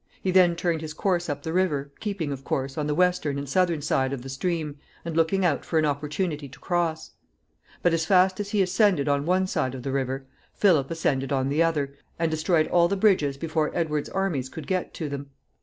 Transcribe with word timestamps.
He 0.19 0.31
then 0.31 0.55
turned 0.55 0.81
his 0.81 0.95
course 0.95 1.29
up 1.29 1.43
the 1.43 1.53
river, 1.53 1.91
keeping, 1.99 2.31
of 2.31 2.43
course, 2.43 2.75
on 2.75 2.87
the 2.87 2.95
western 2.95 3.37
and 3.37 3.47
southern 3.47 3.83
side 3.83 4.13
of 4.13 4.23
the 4.23 4.29
stream, 4.29 4.77
and 5.05 5.15
looking 5.15 5.45
out 5.45 5.63
for 5.63 5.77
an 5.77 5.85
opportunity 5.85 6.49
to 6.49 6.57
cross. 6.59 7.11
But 7.83 7.93
as 7.93 8.05
fast 8.07 8.39
as 8.39 8.49
he 8.49 8.63
ascended 8.63 9.07
on 9.07 9.27
one 9.27 9.45
side 9.45 9.75
of 9.75 9.83
the 9.83 9.91
river, 9.91 10.25
Philip 10.55 10.89
ascended 10.89 11.31
on 11.31 11.49
the 11.49 11.61
other, 11.61 11.93
and 12.17 12.31
destroyed 12.31 12.67
all 12.69 12.87
the 12.87 12.97
bridges 12.97 13.37
before 13.37 13.69
Edward's 13.77 14.09
armies 14.09 14.49
could 14.49 14.65
get 14.65 14.91
to 14.95 15.07
them. 15.07 15.27